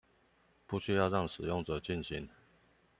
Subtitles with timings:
[0.65, 2.27] 不需要讓使用者進行